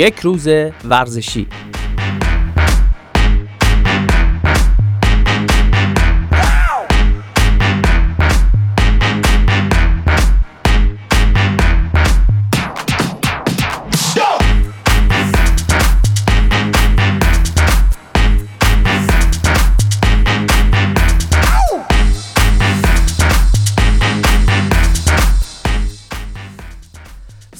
یک 0.00 0.20
روز 0.20 0.48
ورزشی. 0.84 1.46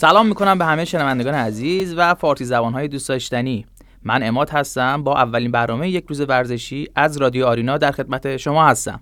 سلام 0.00 0.26
می‌کنم 0.26 0.58
به 0.58 0.64
همه 0.64 0.84
شنوندگان 0.84 1.34
عزیز 1.34 1.94
و 1.96 2.14
فارسی 2.14 2.44
زبانهای 2.44 2.88
دوست 2.88 3.08
داشتنی. 3.08 3.66
من 4.02 4.22
اماد 4.22 4.50
هستم 4.50 5.02
با 5.02 5.16
اولین 5.16 5.50
برنامه 5.50 5.90
یک 5.90 6.04
روز 6.08 6.20
ورزشی 6.20 6.88
از 6.96 7.16
رادیو 7.16 7.46
آرینا 7.46 7.78
در 7.78 7.92
خدمت 7.92 8.36
شما 8.36 8.66
هستم. 8.66 9.00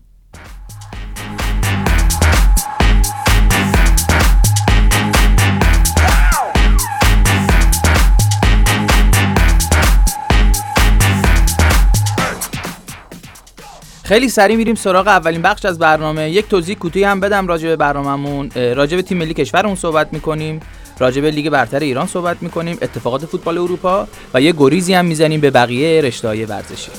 خیلی 14.04 14.28
سریع 14.28 14.56
میریم 14.56 14.74
سراغ 14.74 15.06
اولین 15.06 15.42
بخش 15.42 15.64
از 15.64 15.78
برنامه. 15.78 16.30
یک 16.30 16.48
توضیح 16.48 16.76
کوتاهی 16.76 17.04
هم 17.04 17.20
بدم 17.20 17.46
راجع 17.46 17.68
به 17.68 17.76
برنامهمون. 17.76 18.50
راجع 18.54 18.96
به 18.96 19.02
تیم 19.02 19.18
ملی 19.18 19.34
کشورمون 19.34 19.74
صحبت 19.74 20.12
می‌کنیم. 20.12 20.60
راجع 20.98 21.20
به 21.20 21.30
لیگ 21.30 21.48
برتر 21.48 21.78
ایران 21.78 22.06
صحبت 22.06 22.36
می‌کنیم 22.40 22.78
اتفاقات 22.82 23.26
فوتبال 23.26 23.58
اروپا 23.58 24.08
و 24.34 24.40
یه 24.40 24.52
گریزی 24.52 24.94
هم 24.94 25.04
می‌زنیم 25.04 25.40
به 25.40 25.50
بقیه 25.50 26.00
رشته‌های 26.00 26.44
ورزشی. 26.44 26.90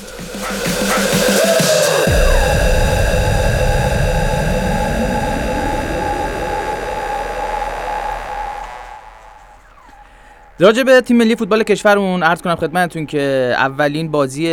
راجع 10.62 10.84
به 10.84 11.02
تیم 11.02 11.18
ملی 11.18 11.36
فوتبال 11.36 11.64
کشورمون 11.64 12.24
عرض 12.24 12.42
کنم 12.42 12.56
خدمتتون 12.56 13.06
که 13.06 13.54
اولین 13.58 14.12
بازی 14.12 14.50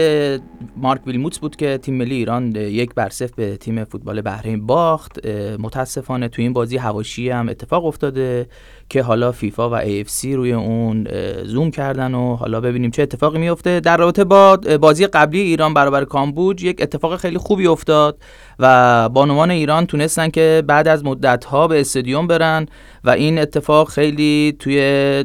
مارک 0.77 1.07
ویلموتس 1.07 1.39
بود 1.39 1.57
که 1.57 1.79
تیم 1.79 1.95
ملی 1.95 2.15
ایران 2.15 2.57
یک 2.57 2.95
بر 2.95 3.11
به 3.37 3.57
تیم 3.57 3.85
فوتبال 3.85 4.21
بحرین 4.21 4.67
باخت. 4.67 5.27
متاسفانه 5.59 6.29
تو 6.29 6.43
این 6.43 6.53
بازی 6.53 6.77
هواشی 6.77 7.31
هم 7.31 7.49
اتفاق 7.49 7.85
افتاده 7.85 8.47
که 8.89 9.03
حالا 9.03 9.33
فیفا 9.33 9.71
و 9.71 9.81
AFC 9.81 10.25
روی 10.25 10.53
اون 10.53 11.09
زوم 11.45 11.71
کردن 11.71 12.15
و 12.15 12.37
حالا 12.37 12.61
ببینیم 12.61 12.91
چه 12.91 13.03
اتفاقی 13.03 13.39
میفته. 13.39 13.81
در 13.81 13.97
رابطه 13.97 14.25
با 14.25 14.57
بازی 14.57 15.07
قبلی 15.07 15.41
ایران 15.41 15.75
برابر 15.75 16.05
کامبوج 16.05 16.65
یک 16.65 16.83
اتفاق 16.83 17.17
خیلی 17.17 17.39
خوبی 17.39 17.67
افتاد 17.67 18.19
و 18.59 19.09
بانوان 19.09 19.51
ایران 19.51 19.87
تونستن 19.87 20.29
که 20.31 20.63
بعد 20.67 20.89
از 20.89 21.05
مدت 21.05 21.45
ها 21.45 21.69
به 21.69 21.81
استادیوم 21.81 22.27
برن 22.27 22.67
و 23.05 23.11
این 23.11 23.39
اتفاق 23.39 23.89
خیلی 23.89 24.57
توی 24.59 25.25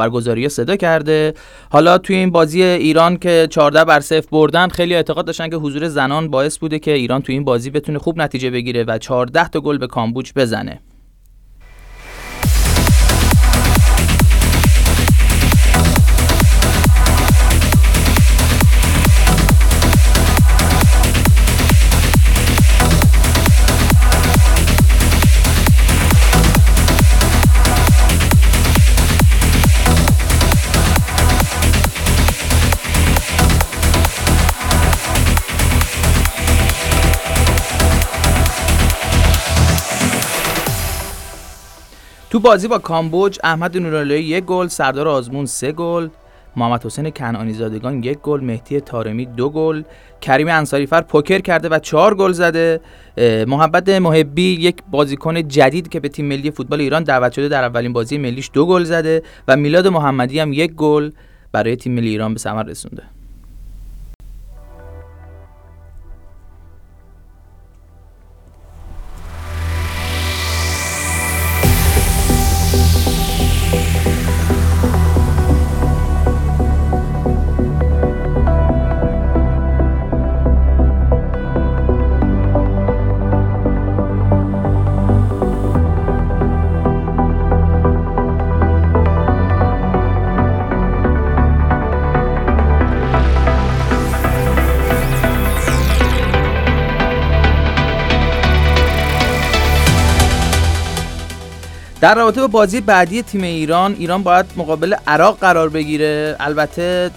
خبرگزاری 0.00 0.48
صدا 0.48 0.76
کرده. 0.76 1.34
حالا 1.70 1.98
توی 1.98 2.16
این 2.16 2.30
بازی 2.30 2.62
ایران 2.62 3.16
که 3.16 3.46
14 3.50 3.84
بر 3.84 4.00
0 4.00 4.26
بردن 4.32 4.68
خیلی 4.68 4.94
اعتقاد 4.94 5.26
داشتن 5.26 5.48
که 5.48 5.56
حضور 5.56 5.88
زنان 5.88 6.30
باعث 6.30 6.58
بوده 6.58 6.78
که 6.78 6.92
ایران 6.92 7.22
توی 7.22 7.34
این 7.34 7.44
بازی 7.44 7.70
بتونه 7.70 7.98
خوب 7.98 8.18
نتیجه 8.18 8.50
بگیره 8.50 8.84
و 8.84 8.98
14 8.98 9.48
تا 9.48 9.60
گل 9.60 9.78
به 9.78 9.86
کامبوج 9.86 10.32
بزنه. 10.36 10.80
بازی 42.40 42.68
با 42.68 42.78
کامبوج 42.78 43.38
احمد 43.44 43.76
نوراللهی 43.76 44.22
یک 44.22 44.44
گل 44.44 44.66
سردار 44.66 45.08
آزمون 45.08 45.46
سه 45.46 45.72
گل 45.72 46.08
محمد 46.56 46.84
حسین 46.86 47.10
کنعانی 47.10 47.52
زادگان 47.52 48.02
یک 48.02 48.18
گل 48.18 48.40
مهدی 48.40 48.80
تارمی 48.80 49.26
دو 49.26 49.50
گل 49.50 49.82
کریم 50.20 50.48
انصاری 50.48 50.86
فر 50.86 51.00
پوکر 51.00 51.38
کرده 51.38 51.68
و 51.68 51.78
چهار 51.78 52.14
گل 52.14 52.32
زده. 52.32 52.80
محبت 53.46 53.88
محبی 53.88 54.42
یک 54.60 54.76
بازیکن 54.90 55.48
جدید 55.48 55.88
که 55.88 56.00
به 56.00 56.08
تیم 56.08 56.26
ملی 56.26 56.50
فوتبال 56.50 56.80
ایران 56.80 57.02
دعوت 57.02 57.32
شده 57.32 57.48
در 57.48 57.64
اولین 57.64 57.92
بازی 57.92 58.18
ملیش 58.18 58.50
دو 58.52 58.66
گل 58.66 58.84
زده 58.84 59.22
و 59.48 59.56
میلاد 59.56 59.86
محمدی 59.86 60.38
هم 60.38 60.52
یک 60.52 60.72
گل 60.74 61.10
برای 61.52 61.76
تیم 61.76 61.94
ملی 61.94 62.08
ایران 62.08 62.32
به 62.34 62.40
ثمر 62.40 62.62
رسونده. 62.62 63.02
در 102.00 102.14
رابطه 102.14 102.40
با 102.40 102.46
بازی 102.46 102.80
بعدی 102.80 103.22
تیم 103.22 103.42
ایران 103.42 103.96
ایران 103.98 104.22
باید 104.22 104.46
مقابل 104.56 104.94
عراق 105.06 105.38
قرار 105.38 105.68
بگیره. 105.68 106.36
البته 106.40 107.10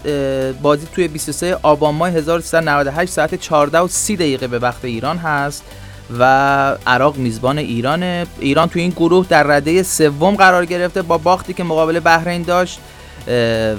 بازی 0.61 0.87
توی 0.95 1.07
23 1.07 1.57
آبان 1.63 1.95
ماه 1.95 2.09
1398 2.09 3.11
ساعت 3.11 3.35
14 3.35 3.79
و 3.79 3.87
30 3.87 4.15
دقیقه 4.15 4.47
به 4.47 4.59
وقت 4.59 4.85
ایران 4.85 5.17
هست 5.17 5.63
و 6.19 6.23
عراق 6.87 7.17
میزبان 7.17 7.57
ایرانه. 7.57 8.27
ایران 8.39 8.69
توی 8.69 8.81
این 8.81 8.91
گروه 8.91 9.25
در 9.29 9.43
رده 9.43 9.83
سوم 9.83 10.35
قرار 10.35 10.65
گرفته 10.65 11.01
با 11.01 11.17
باختی 11.17 11.53
که 11.53 11.63
مقابل 11.63 11.99
بحرین 11.99 12.41
داشت. 12.41 12.79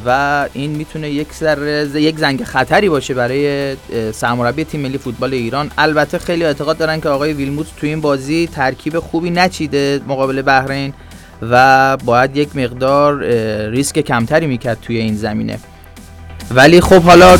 و 0.06 0.48
این 0.52 0.70
می‌تونه 0.70 1.10
یک 1.10 1.32
سر 1.32 1.86
یک 1.94 2.18
زنگ 2.18 2.44
خطری 2.44 2.88
باشه 2.88 3.14
برای 3.14 3.76
سرمربی 4.12 4.64
تیم 4.64 4.80
ملی 4.80 4.98
فوتبال 4.98 5.34
ایران. 5.34 5.70
البته 5.78 6.18
خیلی 6.18 6.44
اعتقاد 6.44 6.78
دارن 6.78 7.00
که 7.00 7.08
آقای 7.08 7.32
ویلموت 7.32 7.66
تو 7.76 7.86
این 7.86 8.00
بازی 8.00 8.46
ترکیب 8.46 8.98
خوبی 8.98 9.30
نچیده 9.30 10.00
مقابل 10.08 10.42
بحرین 10.42 10.92
و 11.50 11.96
باید 11.96 12.36
یک 12.36 12.56
مقدار 12.56 13.24
ریسک 13.70 13.98
کمتری 13.98 14.46
می‌کرد 14.46 14.78
توی 14.82 14.96
این 14.98 15.16
زمینه. 15.16 15.58
ولی 16.50 16.80
خب 16.80 17.02
حالا 17.02 17.38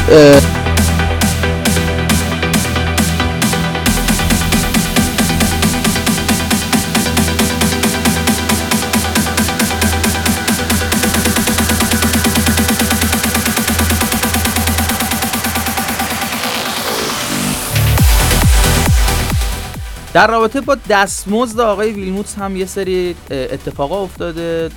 در 20.15 20.27
رابطه 20.27 20.61
با 20.61 20.77
دستمزد 20.91 21.61
آقای 21.61 21.93
ویلموتس 21.93 22.39
هم 22.39 22.57
یه 22.57 22.67
سری 22.67 23.17
اتفاقا 23.31 24.03
افتاده 24.03 24.71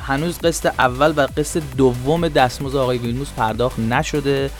هنوز 0.00 0.38
قسط 0.38 0.66
اول 0.78 1.12
و 1.16 1.26
قسط 1.36 1.62
دوم 1.76 2.28
دستمزد 2.28 2.76
آقای 2.76 2.98
ویلموتس 2.98 3.30
پرداخت 3.36 3.78
نشده 3.78 4.50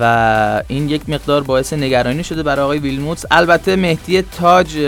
و 0.00 0.62
این 0.68 0.88
یک 0.88 1.08
مقدار 1.08 1.42
باعث 1.42 1.72
نگرانی 1.72 2.24
شده 2.24 2.42
برای 2.42 2.64
آقای 2.64 2.78
ویلموتس 2.78 3.24
البته 3.30 3.76
مهدی 3.76 4.22
تاج 4.22 4.78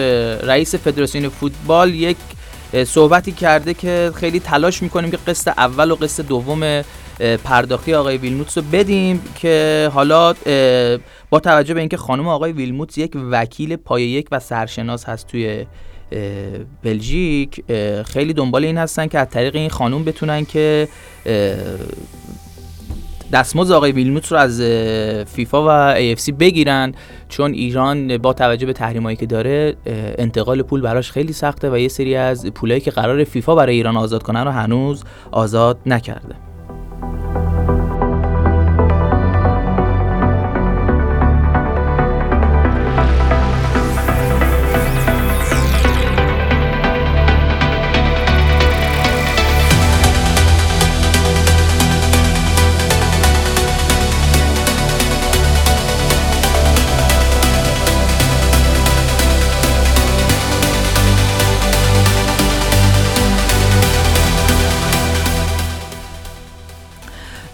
رئیس 0.42 0.74
فدراسیون 0.74 1.28
فوتبال 1.28 1.94
یک 1.94 2.16
صحبتی 2.86 3.32
کرده 3.32 3.74
که 3.74 4.12
خیلی 4.14 4.40
تلاش 4.40 4.82
می‌کنیم 4.82 5.10
که 5.10 5.18
قسط 5.26 5.48
اول 5.48 5.90
و 5.90 5.94
قسط 5.94 6.26
دوم 6.26 6.82
پرداختی 7.44 7.94
آقای 7.94 8.16
ویلموتس 8.16 8.58
رو 8.58 8.64
بدیم 8.72 9.22
که 9.34 9.90
حالا 9.94 10.32
با 11.30 11.40
توجه 11.40 11.74
به 11.74 11.80
اینکه 11.80 11.96
خانم 11.96 12.28
آقای 12.28 12.52
ویلموتس 12.52 12.98
یک 12.98 13.12
وکیل 13.30 13.76
پای 13.76 14.02
یک 14.02 14.28
و 14.32 14.40
سرشناس 14.40 15.04
هست 15.04 15.26
توی 15.26 15.66
بلژیک 16.82 17.64
خیلی 18.06 18.32
دنبال 18.32 18.64
این 18.64 18.78
هستن 18.78 19.06
که 19.06 19.18
از 19.18 19.28
طریق 19.28 19.56
این 19.56 19.70
خانوم 19.70 20.04
بتونن 20.04 20.44
که 20.44 20.88
دستمزد 23.32 23.72
آقای 23.72 23.92
ویلموت 23.92 24.26
رو 24.26 24.38
از 24.38 24.60
فیفا 25.28 25.64
و 25.66 25.94
AFC 25.94 26.32
بگیرن 26.32 26.94
چون 27.28 27.52
ایران 27.52 28.18
با 28.18 28.32
توجه 28.32 28.66
به 28.66 28.72
تحریمایی 28.72 29.16
که 29.16 29.26
داره 29.26 29.76
انتقال 30.18 30.62
پول 30.62 30.80
براش 30.80 31.10
خیلی 31.10 31.32
سخته 31.32 31.70
و 31.70 31.78
یه 31.78 31.88
سری 31.88 32.16
از 32.16 32.46
پولایی 32.46 32.80
که 32.80 32.90
قرار 32.90 33.24
فیفا 33.24 33.54
برای 33.54 33.74
ایران 33.74 33.96
آزاد 33.96 34.22
کنن 34.22 34.44
رو 34.44 34.50
هنوز 34.50 35.04
آزاد 35.30 35.78
نکرده. 35.86 36.51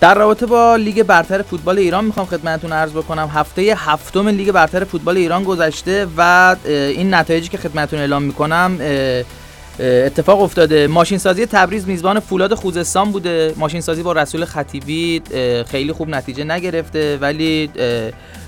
در 0.00 0.14
رابطه 0.14 0.46
با 0.46 0.76
لیگ 0.76 1.02
برتر 1.02 1.42
فوتبال 1.42 1.78
ایران 1.78 2.04
می‌خوام 2.04 2.26
خدمتتون 2.26 2.72
عرض 2.72 2.92
بکنم. 2.92 3.30
هفته 3.34 3.62
هفتم 3.76 4.28
لیگ 4.28 4.52
برتر 4.52 4.84
فوتبال 4.84 5.16
ایران 5.16 5.44
گذشته 5.44 6.06
و 6.16 6.56
این 6.66 7.14
نتایجی 7.14 7.48
که 7.48 7.58
خدمتتون 7.58 7.98
اعلام 7.98 8.22
می‌کنم 8.22 8.78
اتفاق 9.80 10.42
افتاده. 10.42 10.86
ماشین 10.86 11.18
سازی 11.18 11.46
تبریز 11.46 11.88
میزبان 11.88 12.20
فولاد 12.20 12.54
خوزستان 12.54 13.12
بوده. 13.12 13.54
ماشین 13.56 13.80
سازی 13.80 14.02
با 14.02 14.12
رسول 14.12 14.44
خطیبی 14.44 15.22
خیلی 15.70 15.92
خوب 15.92 16.08
نتیجه 16.08 16.44
نگرفته. 16.44 17.18
ولی 17.20 17.70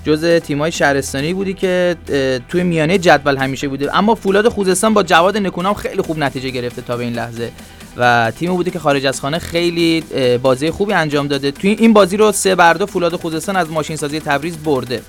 جز 0.04 0.24
تیمای 0.24 0.72
شهرستانی 0.72 1.34
بودی 1.34 1.54
که 1.54 1.96
توی 2.48 2.62
میانه 2.62 2.98
جدول 2.98 3.36
همیشه 3.36 3.68
بوده. 3.68 3.98
اما 3.98 4.14
فولاد 4.14 4.48
خوزستان 4.48 4.94
با 4.94 5.02
جواد 5.02 5.36
نکونام 5.36 5.74
خیلی 5.74 6.02
خوب 6.02 6.18
نتیجه 6.18 6.50
گرفته 6.50 6.82
تا 6.82 6.96
به 6.96 7.04
این 7.04 7.12
لحظه. 7.12 7.50
و 7.96 8.32
تیم 8.38 8.54
بوده 8.54 8.70
که 8.70 8.78
خارج 8.78 9.06
از 9.06 9.20
خانه 9.20 9.38
خیلی 9.38 10.04
بازی 10.42 10.70
خوبی 10.70 10.92
انجام 10.92 11.28
داده. 11.28 11.50
توی 11.50 11.70
این 11.70 11.92
بازی 11.92 12.16
رو 12.16 12.32
سه 12.32 12.54
برده 12.54 12.86
فولاد 12.86 13.16
خوزستان 13.16 13.56
از 13.56 13.70
ماشین 13.70 13.96
سازی 13.96 14.20
تبریز 14.20 14.56
برده. 14.56 15.02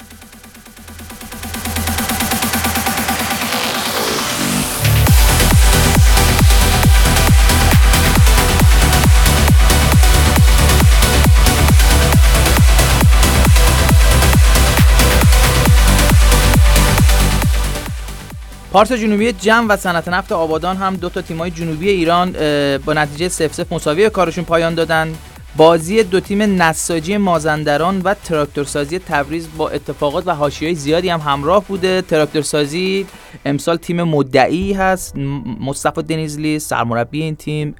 پارس 18.71 18.91
جنوبی 18.91 19.31
جم 19.31 19.65
و 19.69 19.77
صنعت 19.77 20.07
نفت 20.07 20.31
آبادان 20.31 20.77
هم 20.77 20.95
دو 20.95 21.09
تا 21.09 21.21
تیمای 21.21 21.51
جنوبی 21.51 21.89
ایران 21.89 22.31
با 22.85 22.93
نتیجه 22.93 23.27
0 23.27 23.47
0 23.47 23.65
مساوی 23.71 24.09
کارشون 24.09 24.43
پایان 24.43 24.75
دادن. 24.75 25.13
بازی 25.55 26.03
دو 26.03 26.19
تیم 26.19 26.61
نساجی 26.61 27.17
مازندران 27.17 28.01
و 28.01 28.13
تراکتورسازی 28.13 28.99
تبریز 28.99 29.47
با 29.57 29.69
اتفاقات 29.69 30.27
و 30.27 30.35
حاشیه‌های 30.35 30.75
زیادی 30.75 31.09
هم 31.09 31.19
همراه 31.19 31.65
بوده. 31.65 32.01
تراکتورسازی 32.01 33.05
امسال 33.45 33.77
تیم 33.77 34.03
مدعی 34.03 34.73
هست 34.73 35.15
مصطفی 35.61 36.03
دنیزلی 36.03 36.59
سرمربی 36.59 37.21
این 37.21 37.35
تیم 37.35 37.75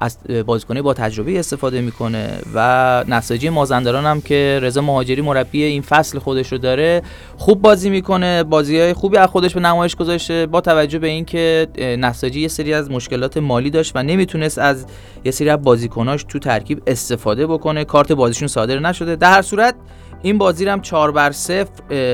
از 0.00 0.18
بازیکنه 0.46 0.82
با 0.82 0.94
تجربه 0.94 1.38
استفاده 1.38 1.80
می‌کنه 1.80 2.38
و 2.54 3.04
نساجی 3.08 3.48
مازندران 3.48 4.04
هم 4.04 4.20
که 4.20 4.58
رضا 4.62 4.80
مهاجری 4.80 5.22
مربی 5.22 5.62
این 5.62 5.82
فصل 5.82 6.18
خودش 6.18 6.52
رو 6.52 6.58
داره 6.58 7.02
خوب 7.36 7.62
بازی 7.62 7.90
می‌کنه. 7.90 8.44
بازی 8.44 8.80
های 8.80 8.92
خوبی 8.92 9.16
از 9.16 9.28
خودش 9.28 9.54
به 9.54 9.60
نمایش 9.60 9.96
گذاشته 9.96 10.46
با 10.46 10.60
توجه 10.60 10.98
به 10.98 11.08
اینکه 11.08 11.66
نساجی 11.78 12.40
یه 12.40 12.48
سری 12.48 12.74
از 12.74 12.90
مشکلات 12.90 13.36
مالی 13.36 13.70
داشت 13.70 13.92
و 13.94 14.02
نمی‌تونست 14.02 14.58
از 14.58 14.86
یه 15.24 15.30
سری 15.30 15.50
از 15.50 15.62
بازیکناش 15.62 16.24
تو 16.24 16.38
ترکیب 16.38 16.82
استفاده 16.86 17.46
بکنه. 17.46 17.84
کارت 17.84 18.12
بازیشون 18.12 18.48
صادر 18.48 18.78
نشده. 18.78 19.16
در 19.16 19.30
هر 19.30 19.42
صورت 19.42 19.74
این 20.22 20.38
بازی 20.38 20.68
هم 20.68 20.80
4 20.80 21.10
بر 21.10 21.30
0 21.32 21.64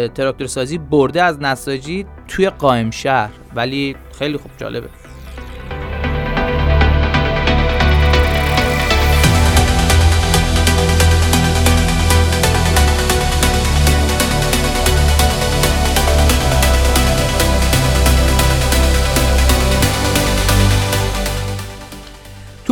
تراکتور 0.08 0.46
سازی 0.46 0.78
برده 0.78 1.22
از 1.22 1.40
نساجی 1.40 2.06
توی 2.28 2.50
قائم 2.50 2.90
شهر 2.90 3.30
ولی 3.54 3.96
خیلی 4.18 4.36
خوب 4.36 4.50
جالبه. 4.58 5.03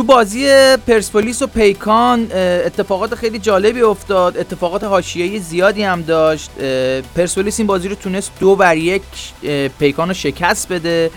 تو 0.03 0.07
بازی 0.07 0.47
پرسپولیس 0.87 1.41
و 1.41 1.47
پیکان 1.47 2.31
اتفاقات 2.65 3.15
خیلی 3.15 3.39
جالبی 3.39 3.81
افتاد. 3.81 4.37
اتفاقات 4.37 4.83
حاشیه‌ای 4.83 5.39
زیادی 5.39 5.83
هم 5.83 6.01
داشت. 6.01 6.51
پرسپولیس 7.15 7.59
این 7.59 7.67
بازی 7.67 7.87
رو 7.87 7.95
تونست 7.95 8.31
دو 8.39 8.55
بر 8.55 8.77
یک 8.77 9.01
پیکان 9.79 10.07
رو 10.07 10.13
شکست 10.13 10.67
بده. 10.69 11.11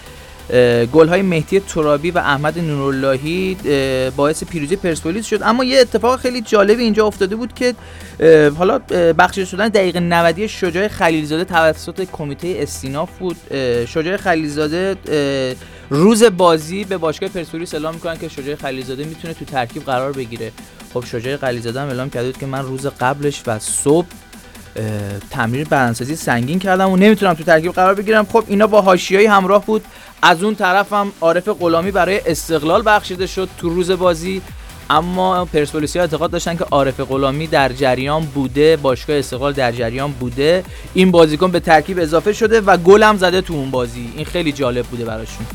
گل 0.93 1.09
های 1.09 1.23
مهدی 1.23 1.61
ترابی 1.61 2.11
و 2.11 2.19
احمد 2.19 2.59
نوراللهی 2.59 3.57
باعث 4.17 4.45
پیروزی 4.45 4.77
پرسپولیس 4.77 5.27
شد. 5.27 5.43
اما 5.43 5.65
یه 5.65 5.81
اتفاق 5.81 6.21
خیلی 6.21 6.41
جالبی 6.41 6.83
اینجا 6.83 7.07
افتاده 7.07 7.37
بود 7.37 7.55
که 7.55 7.75
حالا 8.59 8.79
بخشیده 9.19 9.47
شدن 9.47 9.69
دقیقه 9.69 10.01
90 10.01 10.47
شجاع 10.47 10.89
خلیلزاده 10.89 11.45
توسط 11.45 12.09
کمیته 12.13 12.55
استیناف 12.59 13.19
بود. 13.19 13.37
شجاع 13.87 14.17
خلیلزاده 14.17 14.97
روز 15.91 16.25
بازی 16.25 16.85
به 16.85 16.97
باشگاه 16.97 17.29
پرسپولیس 17.29 17.75
اعلام 17.75 17.95
می‌کنن 17.95 18.17
که 18.19 18.29
شجاع 18.29 18.55
خلیلزاده 18.55 19.05
می‌تونه 19.05 19.35
تو 19.35 19.45
ترکیب 19.45 19.85
قرار 19.85 20.13
بگیره. 20.13 20.53
خب 20.95 21.05
شجاع 21.05 21.37
خلیلزاده 21.37 21.81
هم 21.81 21.89
اعلام 21.89 22.11
کرده 22.11 22.33
که 22.33 22.47
من 22.47 22.63
روز 22.63 22.87
قبلش 22.87 23.43
و 23.47 23.59
صبح 23.59 24.07
تمرین 25.31 25.65
بدنسازی 25.65 26.17
سنگین 26.17 26.59
کردم 26.59 26.91
و 26.91 26.97
نمی‌تونم 26.97 27.35
تو 27.35 27.45
ترکیب 27.45 27.73
قرار 27.73 27.95
بگیرم. 27.95 28.25
خب 28.25 28.45
اینا 28.49 28.67
با 28.67 28.81
حاشیه‌ای 28.81 29.27
همراه 29.27 29.67
بود. 29.67 29.85
از 30.23 30.43
اون 30.45 30.55
طرف 30.55 30.93
هم 30.93 31.13
عارف 31.21 31.49
غلامی 31.49 31.91
برای 31.91 32.21
استقلال 32.27 32.83
بخشیده 32.87 33.27
شد 33.27 33.49
تو 33.59 33.69
روز 33.69 33.91
بازی. 33.91 34.43
اما 34.91 35.45
پرسپولیسیا 35.45 36.03
اعتقاد 36.03 36.31
داشتن 36.31 36.57
که 36.57 36.65
عارف 36.65 37.01
غلامی 37.01 37.47
در 37.47 37.73
جریان 37.73 38.25
بوده 38.25 38.77
باشگاه 38.77 39.17
استقلال 39.17 39.53
در 39.53 39.73
جریان 39.73 40.13
بوده. 40.13 40.65
این 40.95 41.11
بازیکن 41.11 41.51
به 41.51 41.61
ترکیب 41.61 41.99
اضافه 41.99 42.33
شده 42.33 42.61
و 42.61 42.77
گل 42.77 43.03
هم 43.03 43.17
زده 43.17 43.41
تو 43.41 43.55
اون 43.55 43.71
بازی. 43.71 44.13
این 44.17 44.25
خیلی 44.25 44.53
جالب 44.53 44.87
بوده 44.87 45.05
براشون. 45.05 45.47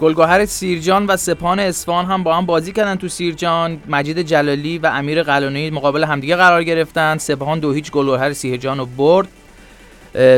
گلگهر 0.00 0.44
سیرجان 0.44 1.06
و 1.06 1.16
سپان 1.16 1.60
اصفهان 1.60 2.04
هم 2.04 2.22
با 2.22 2.36
هم 2.36 2.46
بازی 2.46 2.72
کردن 2.72 2.94
تو 2.94 3.08
سیرجان. 3.08 3.80
مجید 3.88 4.22
جلالی 4.22 4.78
و 4.78 4.86
امیر 4.86 5.22
قلانی 5.22 5.70
مقابل 5.70 6.04
همدیگه 6.04 6.36
قرار 6.36 6.64
گرفتن. 6.64 7.18
سپاهان 7.18 7.58
دو 7.58 7.72
هیچ 7.72 7.90
گلگهر 7.90 8.32
سیرجان 8.32 8.78
رو 8.78 8.86
برد. 8.86 9.28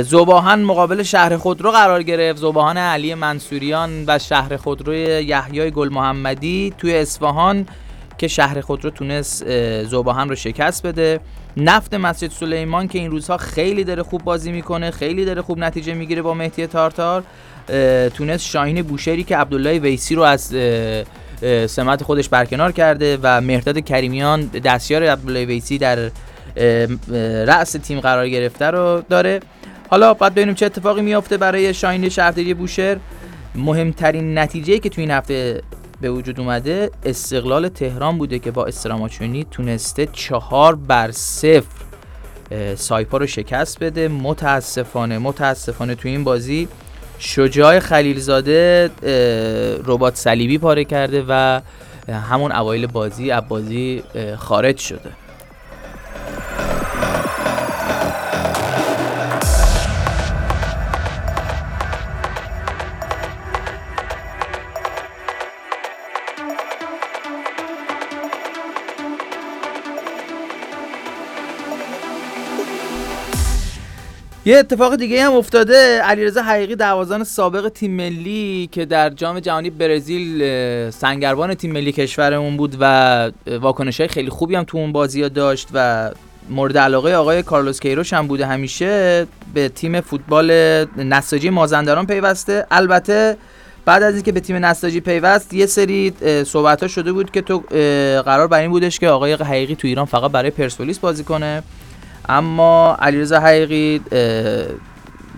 زوباهن 0.02 0.58
مقابل 0.58 1.02
شهر 1.02 1.36
خودرو 1.36 1.70
قرار 1.70 2.02
گرفت. 2.02 2.38
زوباهن 2.38 2.76
علی 2.76 3.14
منصوریان 3.14 4.04
و 4.06 4.18
شهر 4.18 4.56
خودرو 4.56 4.94
یحیای 4.94 5.70
گل 5.70 5.88
محمدی 5.88 6.74
توی 6.78 6.96
اصفهان 6.96 7.66
که 8.18 8.28
شهر 8.28 8.60
خودرو 8.60 8.90
تونست 8.90 9.44
زوباهن 9.82 10.28
رو 10.28 10.34
شکست 10.34 10.86
بده. 10.86 11.20
نفت 11.56 11.94
مسجد 11.94 12.30
سلیمان 12.30 12.88
که 12.88 12.98
این 12.98 13.10
روزها 13.10 13.36
خیلی 13.36 13.84
داره 13.84 14.02
خوب 14.02 14.24
بازی 14.24 14.52
می‌کنه 14.52 14.90
خیلی 14.90 15.24
داره 15.24 15.42
خوب 15.42 15.58
نتیجه 15.58 15.94
می‌گیره 15.94 16.22
با 16.22 16.34
مهدی 16.34 16.66
تارتار. 16.66 17.22
تونست 18.14 18.44
شاهین 18.46 18.82
بوشهری 18.82 19.24
که 19.24 19.36
عبدالله 19.36 19.78
ویسی 19.78 20.14
رو 20.14 20.22
از 20.22 20.54
سمت 21.70 22.02
خودش 22.02 22.28
برکنار 22.28 22.72
کرده 22.72 23.18
و 23.22 23.40
مهرداد 23.40 23.78
کریمیان 23.78 24.46
دستیار 24.46 25.02
عبدالله 25.02 25.44
ویسی 25.44 25.78
در 25.78 26.10
رأس 27.46 27.72
تیم 27.72 28.00
قرار 28.00 28.28
گرفته 28.28 28.64
رو 28.64 29.02
داره. 29.08 29.40
حالا 29.88 30.14
باید 30.14 30.34
ببینیم 30.34 30.54
چه 30.54 30.66
اتفاقی 30.66 31.02
میافته 31.02 31.36
برای 31.36 31.74
شاهین 31.74 32.08
شهرداری 32.08 32.54
بوشهر. 32.54 32.96
مهمترین 33.54 34.38
نتیجه 34.38 34.78
که 34.78 34.88
توی 34.88 35.02
این 35.02 35.10
هفته 35.10 35.62
به 36.00 36.10
وجود 36.10 36.40
اومده 36.40 36.90
استقلال 37.04 37.68
تهران 37.68 38.18
بوده 38.18 38.38
که 38.38 38.50
با 38.50 38.66
استراماچونی 38.66 39.46
تونسته 39.50 40.08
چهار 40.12 40.74
بر 40.74 41.10
صفر 41.10 41.76
سایپا 42.74 43.18
رو 43.18 43.26
شکست 43.26 43.78
بده. 43.78 44.08
متاسفانه 44.08 45.18
متاسفانه 45.18 45.94
تو 45.94 46.08
این 46.08 46.24
بازی 46.24 46.68
شجاع 47.18 47.78
خلیلزاده 47.78 48.90
ربات 49.84 50.16
صلیبی 50.16 50.58
پاره 50.58 50.84
کرده 50.84 51.24
و 51.28 51.60
همون 52.08 52.52
اوایل 52.52 52.86
بازی 52.86 53.30
از 53.30 53.42
بازی 53.48 54.02
خارج 54.38 54.78
شده. 54.78 55.10
یه 74.46 74.58
اتفاق 74.58 74.96
دیگه 74.96 75.24
هم 75.24 75.32
افتاده. 75.32 76.00
علیرضا 76.00 76.42
حقیقی 76.42 76.76
دروازه‌بان 76.76 77.24
سابق 77.24 77.68
تیم 77.68 77.90
ملی 77.90 78.68
که 78.72 78.84
در 78.84 79.10
جام 79.10 79.40
جهانی 79.40 79.70
برزیل 79.70 80.90
سنگربان 80.90 81.54
تیم 81.54 81.72
ملی 81.72 81.92
کشورمون 81.92 82.56
بود 82.56 82.76
و 82.80 83.30
واکنش 83.60 84.00
های 84.00 84.08
خیلی 84.08 84.30
خوبی 84.30 84.54
هم 84.54 84.64
تو 84.64 84.78
اون 84.78 84.92
بازی 84.92 85.28
داشت 85.28 85.68
و 85.74 86.10
مورد 86.50 86.78
علاقه 86.78 87.14
آقای 87.14 87.42
کارلوس 87.42 87.80
کیروش 87.80 88.12
هم 88.12 88.26
بوده 88.26 88.46
همیشه. 88.46 89.26
به 89.54 89.68
تیم 89.68 90.00
فوتبال 90.00 90.50
نساجی 90.96 91.50
مازندران 91.50 92.06
پیوسته. 92.06 92.66
البته 92.70 93.36
بعد 93.84 94.02
از 94.02 94.14
اینکه 94.14 94.32
به 94.32 94.40
تیم 94.40 94.56
نساجی 94.56 95.00
پیوست 95.00 95.54
یه 95.54 95.66
سری 95.66 96.12
صحبت 96.46 96.82
ها 96.82 96.88
شده 96.88 97.12
بود 97.12 97.30
که 97.30 97.42
تو 97.42 97.58
قرار 98.22 98.46
بر 98.46 98.60
این 98.60 98.70
بودش 98.70 98.98
که 98.98 99.08
آقای 99.08 99.32
حقیقی 99.32 99.74
تو 99.74 99.88
ایران 99.88 100.04
فقط 100.04 100.30
برای 100.30 100.50
پرسپولیس 100.50 100.98
بازی 100.98 101.24
کنه. 101.24 101.62
اما 102.28 102.96
علیرضا 103.00 103.40
حقیقی 103.40 104.00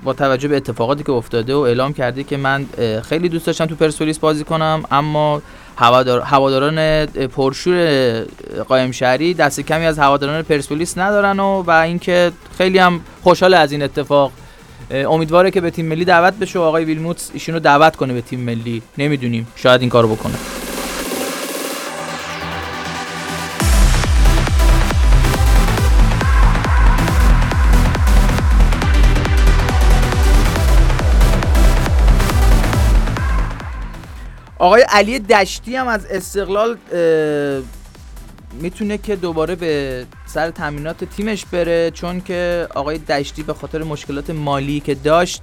با 0.05 0.13
توجه 0.13 0.49
به 0.49 0.57
اتفاقاتی 0.57 1.03
که 1.03 1.13
افتاده 1.13 1.55
و 1.55 1.59
اعلام 1.59 1.93
کرده 1.93 2.25
که 2.25 2.37
من 2.37 2.67
خیلی 3.09 3.29
دوست 3.29 3.47
داشتم 3.47 3.67
تو 3.67 3.75
پرسپولیس 3.75 4.19
بازی 4.19 4.45
کنم 4.45 4.83
اما 4.91 5.43
هوادار، 5.77 6.21
هواداران 6.21 7.07
پرشور 7.07 8.23
قایم 8.69 8.91
شهری 8.91 9.35
دست 9.35 9.61
کمی 9.61 9.87
از 9.87 9.99
هواداران 9.99 10.43
پرسپولیس 10.43 10.99
ندارن 10.99 11.41
و 11.41 11.63
و 11.63 11.71
اینکه 11.71 12.33
خیلی 12.59 12.79
هم 12.79 13.01
خوشحال 13.23 13.55
از 13.55 13.73
این 13.73 13.83
اتفاق. 13.83 14.33
امیدواره 14.91 15.51
که 15.51 15.61
به 15.61 15.71
تیم 15.71 15.87
ملی 15.87 16.05
دعوت 16.05 16.35
بشه 16.35 16.59
و 16.59 16.63
آقای 16.63 16.85
ویلموتس 16.85 17.31
ایشونو 17.35 17.59
دعوت 17.59 17.97
کنه 17.97 18.15
به 18.15 18.21
تیم 18.21 18.41
ملی. 18.41 18.83
نمی‌دونیم. 18.99 19.47
شاید 19.57 19.81
این 19.81 19.91
کارو 19.91 20.09
بکنه. 20.09 20.35
آقای 34.59 34.83
علی 34.89 35.19
دشتی 35.19 35.77
هم 35.77 35.89
از 35.89 36.07
استقلال 36.07 36.77
می‌تونه 38.53 38.99
که 38.99 39.17
دوباره 39.17 39.55
به 39.55 40.05
سر 40.27 40.51
تمرینات 40.51 41.05
تیمش 41.05 41.45
بره 41.45 41.91
چون 41.91 42.21
که 42.21 42.67
آقای 42.75 42.99
دشتی 42.99 43.43
به 43.43 43.55
خاطر 43.55 43.83
مشکلات 43.83 44.31
مالی 44.31 44.81
که 44.81 44.95
داشت 44.95 45.43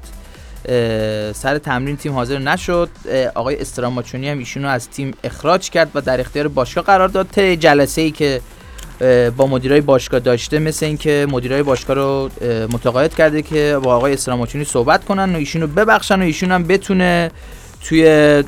سر 1.34 1.58
تمرین 1.64 1.98
تیم 1.98 2.14
حاضر 2.14 2.40
نشد. 2.40 2.90
آقای 3.36 3.62
استراماچونی 3.62 4.30
هم 4.30 4.38
ایشونو 4.38 4.68
از 4.68 4.90
تیم 4.90 5.14
اخراج 5.24 5.70
کرد 5.70 5.92
و 5.96 6.02
در 6.02 6.20
اختیار 6.20 6.48
باشگاه 6.48 6.84
قرار 6.84 7.08
داد. 7.08 7.28
ته 7.28 7.56
جلسه 7.56 8.02
ای 8.02 8.12
که 8.12 8.42
با 9.38 9.48
مدیرای 9.48 9.82
باشگاه 9.82 10.20
داشته 10.20 10.60
مثل 10.60 10.86
اینکه 10.86 11.28
مدیرای 11.32 11.64
باشگاه 11.64 11.96
رو 11.96 12.30
متقاعد 12.74 13.16
کرده 13.16 13.42
که 13.42 13.80
با 13.84 13.96
آقای 13.96 14.14
استراماچونی 14.14 14.66
صحبت 14.66 15.06
کنن 15.06 15.36
و 15.36 15.38
ایشونو 15.38 15.68
ببخشن 15.68 16.20
و 16.20 16.24
ایشون 16.24 16.52
هم 16.52 16.64
بتونه 16.64 17.32
توی 17.90 18.44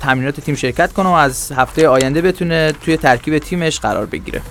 تمرینات 0.00 0.40
تیم 0.40 0.54
شرکت 0.54 0.92
کنه 0.92 1.08
و 1.08 1.12
از 1.12 1.52
هفته 1.52 1.88
آینده 1.88 2.22
بتونه 2.22 2.72
توی 2.84 2.96
ترکیب 2.96 3.38
تیمش 3.38 3.80
قرار 3.80 4.06
بگیره. 4.06 4.42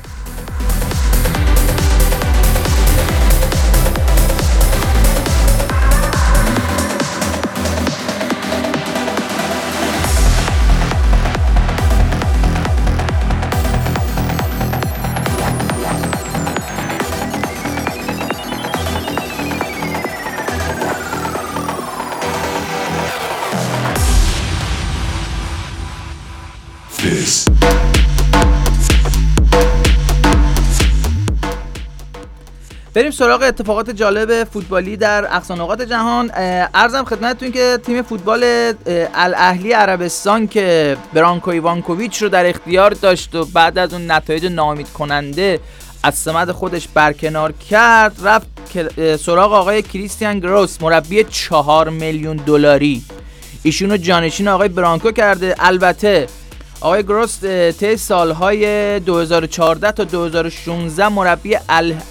بریم 32.98 33.12
سراغ 33.12 33.42
اتفاقات 33.42 33.89
جالب 33.89 34.44
فوتبالی 34.44 34.98
در 34.98 35.36
اقصانقات 35.36 35.82
جهان. 35.82 36.32
ارزم 36.74 37.04
خدمتتون 37.04 37.51
که 37.51 37.80
تیم 37.86 38.01
فوتبال 38.01 38.74
الاهلی 39.13 39.72
عربستان 39.72 40.48
که 40.48 40.98
برانکو 41.13 41.50
ایوانکوویچ 41.50 42.22
رو 42.22 42.30
در 42.30 42.46
اختیار 42.46 42.92
داشت 42.92 43.36
و 43.36 43.46
بعد 43.46 43.77
از 43.77 43.94
اون 43.94 44.12
نتایج 44.12 44.46
ناامید 44.46 44.89
کننده 44.89 45.60
از 46.04 46.16
سمت 46.16 46.51
خودش 46.51 46.88
برکنار 46.88 47.51
کرد 47.70 48.16
رفت 48.24 48.48
سراغ 49.20 49.54
آقای 49.54 49.82
کریستیان 49.82 50.39
گروس 50.39 50.82
مربی 50.82 51.24
چهار 51.24 51.89
میلیون 51.89 52.38
دلاری. 52.38 53.04
ایشونو 53.63 53.98
جانشین 53.98 54.48
آقای 54.48 54.68
برانکو 54.70 55.12
کرده. 55.12 55.56
البته 55.60 56.27
آقای 56.81 57.03
گروست 57.03 57.72
طی 57.72 57.98
سالهای 57.98 59.00
2014 59.00 59.91
تا 59.91 60.03
2016 60.03 61.07
مربی 61.07 61.57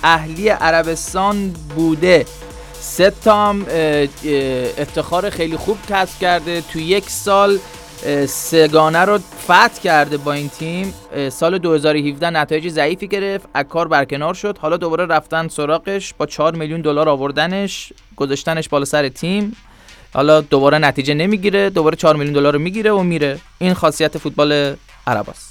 اهلی 0.02 0.49
عربستان 0.49 1.54
بوده. 1.76 2.26
سه 2.73 3.12
تام 3.25 3.66
افتخار 4.78 5.30
خیلی 5.30 5.56
خوب 5.56 5.78
کسب 5.88 6.18
کرده. 6.20 6.61
تو 6.61 6.78
یک 6.78 7.11
سال 7.11 7.58
سگانه 8.26 8.99
رو 8.99 9.18
فتح 9.44 9.80
کرده 9.85 10.16
با 10.16 10.32
این 10.32 10.49
تیم. 10.49 10.94
سال 11.30 11.58
2017 11.58 12.30
نتایج 12.30 12.68
ضعیفی 12.68 13.08
گرفت. 13.08 13.49
از 13.54 13.64
کار 13.68 13.88
برکنار 13.88 14.35
شد. 14.35 14.58
حالا 14.58 14.76
دوباره 14.76 15.06
رفتن 15.06 15.49
سراغش. 15.49 16.14
با 16.18 16.26
4 16.26 16.54
میلیون 16.54 16.80
دلار 16.80 17.08
آوردنش 17.08 17.92
گذاشتنش 18.16 18.68
بالا 18.68 18.85
سر 18.85 19.08
تیم. 19.08 19.56
حالا 20.16 20.40
دوباره 20.40 20.78
نتیجه 20.78 21.14
نمی‌گیره 21.14 21.70
دوباره 21.70 21.96
4 21.96 22.16
میلیون 22.16 22.35
دلار 22.35 22.52
رو 22.52 22.58
می‌گیره 22.58 22.90
و 22.92 23.02
میره. 23.02 23.38
این 23.58 23.75
خاصیت 23.75 24.18
فوتبال 24.18 24.76
عرب 25.06 25.30
است. 25.30 25.46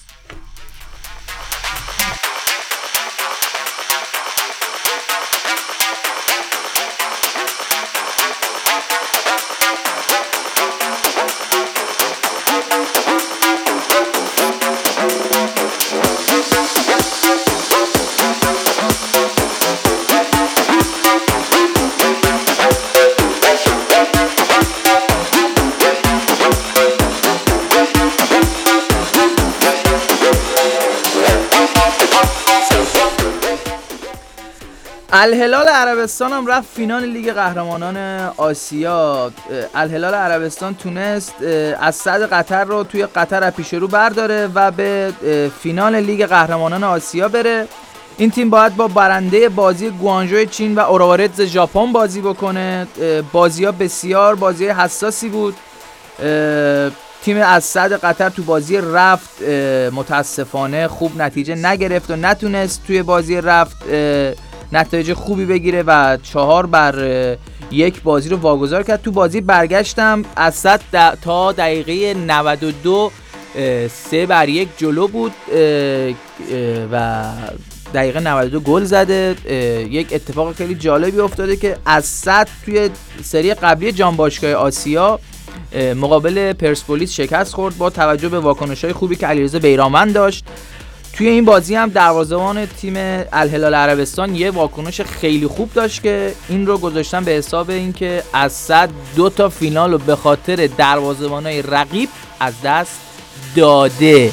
الهلال 35.25 35.67
عربستان 35.67 36.32
هم 36.32 36.48
رفت 36.48 36.67
فینال 36.75 37.05
لیگ 37.05 37.32
قهرمانان 37.32 37.98
آسیا. 38.38 39.32
الهلال 39.75 40.13
عربستان 40.13 40.75
تونست 40.75 41.34
از 41.82 41.96
صد 41.96 42.29
قطر 42.34 42.63
رو 42.63 42.84
توی 42.84 43.05
قطر 43.05 43.50
پیش 43.50 43.74
رو 43.74 43.88
برداره 43.88 44.50
و 44.55 44.72
به 44.72 45.13
فینال 45.62 45.96
لیگ 45.96 46.25
قهرمانان 46.25 46.84
آسیا 46.84 47.27
بره. 47.27 47.67
این 48.17 48.32
تیم 48.32 48.50
باید 48.50 48.75
با 48.75 48.88
برنده 48.88 49.50
بازی 49.50 49.89
گوانجو 49.89 50.46
چین 50.46 50.75
و 50.75 50.79
اوراوارتز 50.79 51.41
ژاپن 51.41 51.91
بازی 51.91 52.22
بکنه. 52.22 52.88
بازی 53.32 53.65
ها 53.65 53.72
بسیار 53.72 54.36
بازی 54.36 54.67
حساسی 54.67 55.29
بود. 55.29 55.55
تیم 57.24 57.41
از 57.41 57.63
صد 57.63 57.94
قطر 57.94 58.29
تو 58.29 58.44
بازی 58.44 58.77
رفت 58.77 59.41
متاسفانه 59.91 60.88
خوب 60.88 61.22
نتیجه 61.22 61.55
نگرفت 61.55 62.12
و 62.12 62.15
نتونست 62.15 62.82
توی 62.88 63.03
بازی 63.03 63.41
رفت. 63.41 63.77
نتایج 64.75 65.13
خوبی 65.13 65.46
بگیره 65.46 65.84
و 65.88 66.17
چهار 66.24 66.65
بر 66.65 67.38
یک 67.72 68.01
بازی 68.01 68.29
رو 68.29 68.38
واگذار 68.38 68.84
کرد. 68.84 69.01
تو 69.01 69.12
بازی 69.12 69.41
برگشتم 69.41 70.24
از 70.36 70.55
100 70.55 70.82
تا 71.22 71.51
دقیقه 71.51 72.13
92 72.13 73.12
سه 73.89 74.25
بر 74.25 74.50
یک 74.50 74.70
جلو 74.77 75.08
بود 75.08 75.32
و 76.91 77.24
دقیقه 77.94 78.20
92 78.20 78.60
گل 78.60 78.84
زده. 78.84 79.36
یک 79.89 80.08
اتفاق 80.12 80.55
خیلی 80.55 80.75
جالبی 80.75 81.20
افتاده 81.20 81.55
که 81.55 81.77
از 81.86 82.05
صد 82.05 82.48
توی 82.65 82.89
سری 83.24 83.53
قبلی 83.53 83.91
جام 83.91 84.15
باشگاه 84.15 84.51
آسیا 84.51 85.20
مقابل 85.96 86.53
پرسپولیس 86.53 87.13
شکست 87.13 87.53
خورد 87.53 87.77
با 87.77 87.89
توجه 87.89 88.29
به 88.29 88.39
واکنش 88.39 88.84
های 88.84 88.94
خوبی 88.94 89.15
که 89.15 89.27
علیرضا 89.27 89.60
بیرامند 89.60 90.13
داشت. 90.13 90.46
توی 91.17 91.27
این 91.27 91.45
بازی 91.45 91.75
هم 91.75 91.89
دروازه‌بان 91.89 92.65
تیم 92.65 92.93
الهلال 93.34 93.75
عربستان 93.75 94.36
یه 94.36 94.51
واکنش 94.51 95.01
خیلی 95.01 95.48
خوب 95.48 95.74
داشت 95.74 96.03
که 96.03 96.34
این 96.50 96.67
رو 96.67 96.77
گذاشتن 96.77 97.24
به 97.24 97.31
حساب 97.31 97.69
اینکه 97.69 98.24
از 98.34 98.51
صد 98.53 98.89
دو 99.15 99.29
تا 99.29 99.50
فینال 99.50 99.91
رو 99.91 99.98
به 99.98 100.15
خاطر 100.15 100.69
دروازه‌بانای 100.77 101.62
رقیب 101.62 102.10
از 102.39 102.53
دست 102.63 103.00
داده. 103.55 104.31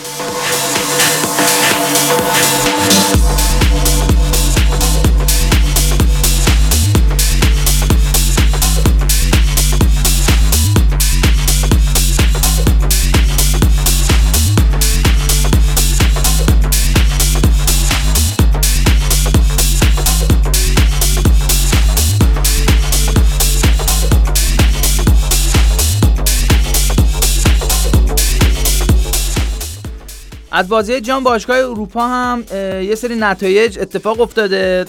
از 30.54 30.68
بازی 30.68 31.00
جام 31.00 31.24
باشگاه 31.24 31.56
اروپا 31.56 32.06
هم 32.08 32.44
یه 32.82 32.94
سری 32.94 33.14
نتایج 33.14 33.78
اتفاق 33.78 34.20
افتاده 34.20 34.84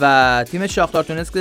و 0.00 0.44
تیم 0.50 0.66
شاختار 0.66 1.04
تونست 1.04 1.38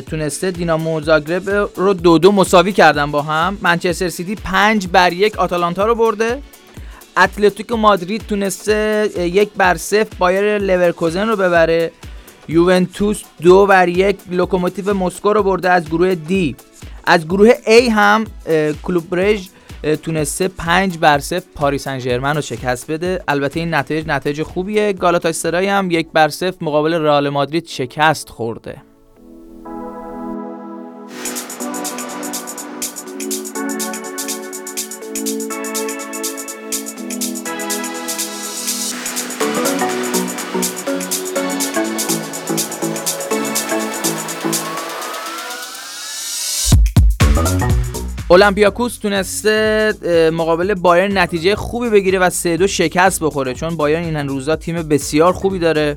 تونسته 0.00 0.50
دینامو 0.50 1.00
زاگرب 1.00 1.70
رو 1.76 1.94
دو 1.94 2.18
دو 2.18 2.32
مساوی 2.32 2.72
کردن 2.72 3.10
با 3.10 3.22
هم. 3.22 3.58
منچستر 3.62 4.08
سیتی 4.08 4.34
پنج 4.34 4.86
بر 4.92 5.12
یک 5.12 5.36
آتالانتا 5.36 5.86
رو 5.86 5.94
برده. 5.94 6.42
اتلتیکو 7.16 7.76
مادرید 7.76 8.26
تونسته 8.28 9.10
یک 9.16 9.50
بر 9.56 9.76
صفر 9.76 10.16
بایر 10.18 10.58
لورکوزن 10.58 11.28
رو 11.28 11.36
ببره. 11.36 11.92
یوونتوس 12.48 13.22
دو 13.42 13.66
بر 13.66 13.88
یک 13.88 14.16
لوکوموتیو 14.30 14.94
مسکو 14.94 15.32
رو 15.32 15.42
برده 15.42 15.70
از 15.70 15.84
گروه 15.86 16.14
D. 16.14 16.56
از 17.04 17.26
گروه 17.26 17.50
A 17.50 17.90
هم 17.90 18.24
کلوب 18.82 19.10
برژ 19.10 19.48
تونسته 19.82 20.48
پنج 20.48 20.98
بر 20.98 21.18
صفر 21.18 21.46
پاریس 21.54 21.84
سن 21.84 22.00
رو 22.36 22.40
شکست 22.40 22.90
بده. 22.90 23.24
البته 23.28 23.60
این 23.60 23.74
نتایج 23.74 24.06
نتایج 24.06 24.42
خوبیه. 24.42 24.92
گالاتاسرای 24.92 25.66
هم 25.66 25.90
یک 25.90 26.08
بر 26.12 26.28
صفر 26.28 26.64
مقابل 26.64 26.94
رئال 26.94 27.28
مادرید 27.28 27.66
شکست 27.66 28.28
خورده. 28.28 28.89
اولمپیاکوس 48.30 48.98
تونسته 48.98 50.30
مقابل 50.32 50.74
بایرن 50.74 51.18
نتیجه 51.18 51.56
خوبی 51.56 51.90
بگیره 51.90 52.18
و 52.18 52.30
سه 52.30 52.56
دو 52.56 52.66
شکست 52.66 53.22
بخوره. 53.22 53.54
چون 53.54 53.76
بایرن 53.76 54.04
این 54.04 54.28
روزا 54.28 54.56
تیم 54.56 54.82
بسیار 54.82 55.32
خوبی 55.32 55.58
داره. 55.58 55.96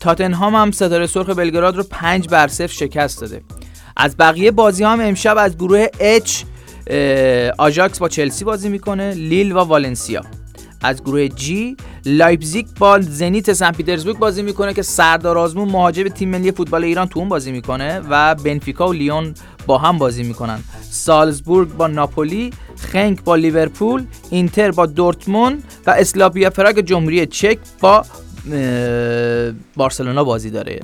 تاتنهام 0.00 0.54
هم 0.54 0.70
ستاره 0.70 1.06
سرخ 1.06 1.30
بلگراد 1.30 1.76
رو 1.76 1.82
پنج 1.82 2.28
بر 2.28 2.48
صفر 2.48 2.72
شکست 2.72 3.20
داده. 3.20 3.42
از 3.96 4.16
بقیه 4.18 4.50
بازی 4.50 4.84
هم 4.84 5.00
امشب 5.00 5.36
از 5.38 5.56
گروه 5.56 5.86
H 6.00 6.42
آژاکس 7.58 7.98
با 7.98 8.08
چلسی 8.08 8.44
بازی 8.44 8.68
می‌کنه 8.68 9.14
لیل 9.14 9.52
و 9.52 9.58
والنسیا. 9.58 10.22
از 10.82 11.02
گروه 11.02 11.28
G 11.28 11.76
لایپزیگ 12.06 12.66
با 12.78 13.00
زنیت 13.00 13.52
سن 13.52 13.72
پیترزبورگ 13.72 14.18
بازی 14.18 14.42
می‌کنه 14.42 14.74
که 14.74 14.82
سردار 14.82 15.38
آزمون 15.38 15.68
مهاجم 15.68 16.08
تیم 16.08 16.28
ملی 16.28 16.52
فوتبال 16.52 16.84
ایران 16.84 17.08
تو 17.08 17.18
اون 17.18 17.28
بازی 17.28 17.52
می‌کنه 17.52 18.00
و 18.10 18.34
بنفیکا 18.34 18.88
و 18.88 18.92
لیون 18.92 19.34
با 19.66 19.78
هم 19.78 19.98
بازی 19.98 20.22
می‌کنن. 20.22 20.58
سالزبورگ 20.90 21.68
با 21.68 21.86
ناپولی 21.86 22.50
خنک 22.76 23.24
با 23.24 23.36
لیورپول 23.36 24.04
اینتر 24.30 24.70
با 24.70 24.86
دورتموند 24.86 25.64
و 25.86 25.90
اسلاویا 25.90 26.50
پراگ 26.50 26.80
جمهوری 26.80 27.26
چک 27.26 27.58
با 27.80 28.04
بارسلونا 29.76 30.24
بازی 30.24 30.50
داره. 30.50 30.80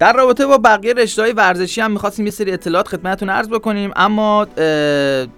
در 0.00 0.12
رابطه 0.12 0.46
با 0.46 0.58
بقیه 0.58 0.92
رشته 0.92 1.22
های 1.22 1.32
ورزشی 1.32 1.80
هم 1.80 1.90
می‌خواستیم 1.90 2.26
یه 2.26 2.30
سری 2.32 2.52
اطلاعات 2.52 2.88
خدمتتون 2.88 3.30
عرض 3.30 3.48
بکنیم 3.48 3.90
اما 3.96 4.46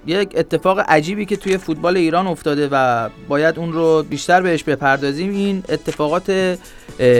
یک 0.07 0.33
اتفاق 0.37 0.79
عجیبی 0.89 1.27
که 1.27 1.37
توی 1.37 1.59
فوتبال 1.59 1.97
ایران 1.97 2.27
افتاده 2.27 2.69
و 2.73 3.09
باید 3.29 3.59
اون 3.59 3.73
رو 3.73 4.03
بیشتر 4.03 4.43
بهش 4.43 4.63
بپردازیم 4.63 5.31
این 5.31 5.65
اتفاقات 5.69 6.59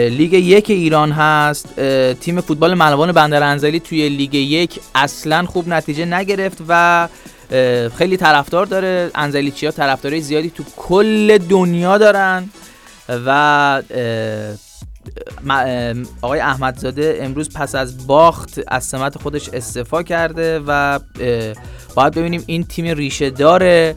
لیگ 0.09 0.33
یک 0.33 0.69
ایران 0.69 1.11
هست. 1.11 1.79
تیم 2.13 2.41
فوتبال 2.41 2.73
ملوان 2.73 3.11
بندر 3.11 3.43
انزلی 3.43 3.79
توی 3.79 4.09
لیگ 4.09 4.33
یک 4.33 4.79
اصلا 4.95 5.45
خوب 5.45 5.67
نتیجه 5.67 6.05
نگرفت 6.05 6.57
و 6.67 7.07
خیلی 7.97 8.17
طرفدار 8.17 8.65
داره. 8.65 9.11
انزلیچی 9.15 9.65
ها 9.65 9.71
طرفدارای 9.71 10.21
زیادی 10.21 10.49
تو 10.49 10.63
کل 10.77 11.37
دنیا 11.37 11.97
دارن 11.97 12.49
و 13.09 13.81
آقای 16.21 16.39
احمدزاده 16.39 17.17
امروز 17.21 17.49
پس 17.49 17.75
از 17.75 18.07
باخت 18.07 18.59
از 18.67 18.83
سمت 18.83 19.17
خودش 19.17 19.49
استفا 19.49 20.03
کرده 20.03 20.61
و 20.67 20.99
باید 21.95 22.13
ببینیم 22.13 22.43
این 22.47 22.63
تیم 22.63 22.85
ریشه 22.85 23.29
داره 23.29 23.95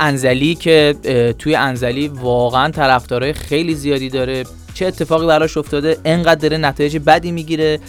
انزلی 0.00 0.54
که 0.54 0.94
توی 1.38 1.54
انزلی 1.54 2.08
واقعا 2.08 2.70
طرفدارای 2.70 3.32
خیلی 3.32 3.74
زیادی 3.74 4.08
داره. 4.08 4.44
چه 4.74 4.86
اتفاقی 4.86 5.26
براش 5.26 5.56
افتاده؟ 5.56 5.96
انقدر 6.04 6.40
داره 6.40 6.56
نتایج 6.56 6.98
بدی 6.98 7.32
می‌گیره 7.32 7.80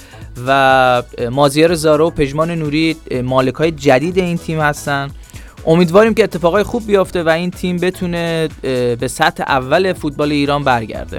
و 0.48 1.04
مازیار 1.32 1.76
زارو 1.76 2.08
و 2.08 2.10
پژمان 2.10 2.52
نوری 2.52 2.96
مالک 3.24 3.56
های 3.56 3.72
جدید 3.72 4.18
این 4.18 4.38
تیم 4.38 4.60
هستن. 4.60 5.10
امیدواریم 5.66 6.14
که 6.14 6.24
اتفاقای 6.24 6.64
خوب 6.64 6.88
بیافته 6.88 7.24
و 7.24 7.30
این 7.30 7.52
تیم 7.52 7.78
بتونه 7.78 8.50
به 9.00 9.08
سطح 9.08 9.44
اول 9.48 9.94
فوتبال 9.94 10.32
ایران 10.32 10.64
برگرده. 10.64 11.18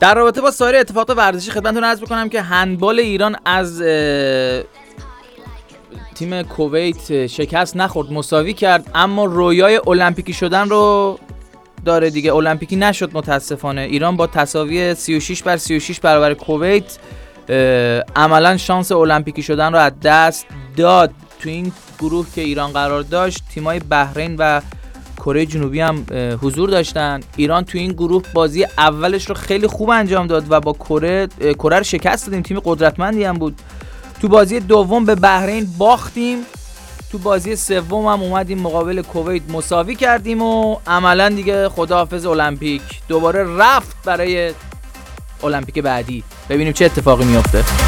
در 0.00 0.14
رابطه 0.14 0.40
با 0.40 0.50
سایر 0.50 0.76
اتفاقات 0.76 1.16
ورزشی 1.16 1.50
خدمتتون 1.50 1.84
عرض 1.84 2.00
بکنم 2.00 2.28
که 2.28 2.42
هندبال 2.42 2.98
ایران 2.98 3.36
از 3.44 3.82
تیم 6.18 6.42
کویت 6.42 7.26
شکست 7.26 7.76
نخورد 7.76 8.12
مساوی 8.12 8.52
کرد 8.52 8.90
اما 8.94 9.24
رویای 9.24 9.80
المپیکی 9.86 10.32
شدن 10.32 10.68
رو 10.68 11.18
داره 11.84 12.10
دیگه. 12.10 12.34
المپیکی 12.34 12.76
نشد 12.76 13.10
متاسفانه. 13.14 13.80
ایران 13.80 14.16
با 14.16 14.26
تساوی 14.26 14.94
36 14.94 15.42
بر 15.42 15.56
36 15.56 16.00
برابر 16.00 16.34
کویت 16.34 16.98
عملا 18.16 18.56
شانس 18.56 18.92
المپیکی 18.92 19.42
شدن 19.42 19.72
رو 19.72 19.78
از 19.78 19.92
دست 20.02 20.46
داد. 20.76 21.10
تو 21.40 21.48
این 21.48 21.72
گروه 21.98 22.26
که 22.34 22.40
ایران 22.40 22.72
قرار 22.72 23.02
داشت 23.02 23.42
تیمای 23.54 23.78
بحرین 23.78 24.36
و 24.38 24.60
کره 25.16 25.46
جنوبی 25.46 25.80
هم 25.80 26.06
حضور 26.42 26.70
داشتن. 26.70 27.20
ایران 27.36 27.64
تو 27.64 27.78
این 27.78 27.92
گروه 27.92 28.22
بازی 28.34 28.64
اولش 28.64 29.28
رو 29.28 29.34
خیلی 29.34 29.66
خوب 29.66 29.90
انجام 29.90 30.26
داد 30.26 30.44
و 30.50 30.60
با 30.60 30.72
کره 30.72 31.28
کره 31.54 31.78
رو 31.78 31.84
شکست 31.84 32.26
دادیم. 32.26 32.42
تیم 32.42 32.60
قدرتمندی 32.64 33.24
هم 33.24 33.34
بود. 33.34 33.60
تو 34.20 34.28
بازی 34.28 34.60
دوم 34.60 35.04
به 35.04 35.14
بحرین 35.14 35.68
باختیم. 35.78 36.38
تو 37.12 37.18
بازی 37.18 37.56
سوم 37.56 38.06
هم 38.06 38.22
اومدیم 38.22 38.58
مقابل 38.58 39.02
کویت 39.02 39.42
مساوی 39.50 39.94
کردیم 39.94 40.42
و 40.42 40.76
عملا 40.86 41.28
دیگه 41.28 41.68
خداحافظ 41.68 42.26
المپیک. 42.26 42.82
دوباره 43.08 43.56
رفت 43.56 43.96
برای 44.04 44.52
المپیک 45.44 45.78
بعدی. 45.78 46.24
ببینیم 46.48 46.72
چه 46.72 46.84
اتفاقی 46.84 47.24
میافته. 47.24 47.87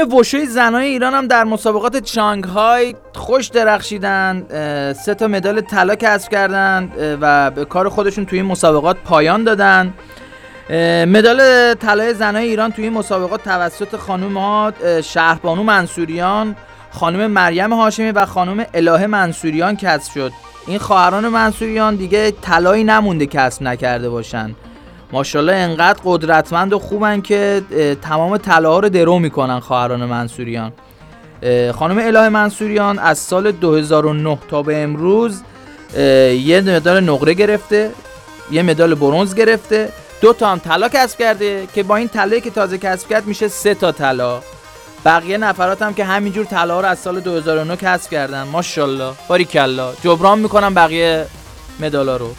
تیم 0.00 0.14
وشوی 0.14 0.46
زنای 0.46 0.88
ایران 0.88 1.14
هم 1.14 1.26
در 1.26 1.44
مسابقات 1.44 1.96
چانگهای 1.96 2.94
خوش 3.14 3.46
درخشیدن 3.46 4.46
سه 4.92 5.14
تا 5.14 5.28
مدال 5.28 5.60
طلا 5.60 5.94
کسب 5.94 6.30
کردن 6.30 6.92
و 7.20 7.50
به 7.50 7.64
کار 7.64 7.88
خودشون 7.88 8.26
توی 8.26 8.38
این 8.38 8.48
مسابقات 8.48 8.96
پایان 9.04 9.44
دادن. 9.44 9.94
مدال 11.06 11.74
طلای 11.74 12.14
زنای 12.14 12.48
ایران 12.48 12.72
توی 12.72 12.84
این 12.84 12.92
مسابقات 12.92 13.44
توسط 13.44 13.96
خانم 13.96 14.38
ها 14.38 14.72
شهربانو 15.00 15.62
منصوریان 15.62 16.56
خانم 16.90 17.30
مریم 17.30 17.72
هاشمی 17.72 18.10
و 18.10 18.26
خانم 18.26 18.66
الهه 18.74 19.06
منصوریان 19.06 19.76
کسب 19.76 20.12
شد. 20.12 20.32
این 20.66 20.78
خواهران 20.78 21.28
منصوریان 21.28 21.96
دیگه 21.96 22.30
طلایی 22.30 22.84
نمونده 22.84 23.26
کسب 23.26 23.62
نکرده 23.62 24.10
باشن. 24.10 24.54
ماشاءالله 25.12 25.54
انقدر 25.54 26.00
قدرتمند 26.04 26.72
و 26.72 26.78
خوبن 26.78 27.20
که 27.20 27.62
تمام 28.02 28.36
طلاها 28.36 28.78
رو 28.78 28.88
درو 28.88 29.18
می‌کنن 29.18 29.60
خواهران 29.60 30.04
منصوریان. 30.04 30.72
خانم 31.74 31.98
اله 31.98 32.28
منصوریان 32.28 32.98
از 32.98 33.18
سال 33.18 33.52
2009 33.52 34.38
تا 34.50 34.62
به 34.62 34.82
امروز 34.82 35.42
یه 36.44 36.62
مدال 36.66 37.00
نقره 37.04 37.34
گرفته 37.34 37.90
یه 38.50 38.62
مدال 38.62 38.94
برونز 38.94 39.34
گرفته 39.34 39.88
دو 40.20 40.32
تا 40.32 40.48
هم 40.48 40.58
طلا 40.58 40.88
کسب 40.88 41.18
کرده 41.18 41.68
که 41.74 41.82
با 41.82 41.96
این 41.96 42.08
طلایی 42.08 42.40
که 42.40 42.50
تازه 42.50 42.78
کسب 42.78 43.08
کرد 43.08 43.26
میشه 43.26 43.48
سه 43.48 43.74
تا 43.74 43.92
طلا. 43.92 44.40
بقیه 45.04 45.38
نفرات 45.38 45.82
هم 45.82 45.94
که 45.94 46.04
همینجور 46.04 46.44
طلا 46.44 46.80
رو 46.80 46.86
از 46.86 46.98
سال 46.98 47.20
2009 47.20 47.76
کسب 47.76 48.10
کردن. 48.10 48.42
ماشاءالله. 48.42 49.12
باریکلا. 49.28 49.92
جبران 50.04 50.38
می‌کنم 50.38 50.74
بقیه 50.74 51.26
مدالا 51.80 52.16
رو. 52.16 52.34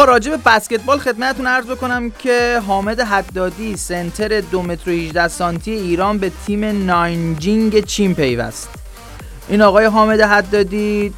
آقا 0.00 0.12
راجع 0.12 0.30
به 0.30 0.36
بسکتبال 0.36 0.98
خدمتتون 0.98 1.46
عرض 1.46 1.66
بکنم 1.66 2.10
که 2.10 2.60
حامد 2.66 3.00
حدادی 3.00 3.76
سنتر 3.76 4.40
دو 4.40 4.62
متر 4.62 4.90
و 4.90 4.92
18 4.92 5.28
سانتی 5.28 5.70
ایران 5.70 6.18
به 6.18 6.32
تیم 6.46 6.86
ناینجینگ 6.86 7.84
چین 7.84 8.14
پیوست. 8.14 8.68
این 9.48 9.62
آقای 9.62 9.84
حامد 9.84 10.20
حدادی 10.20 11.12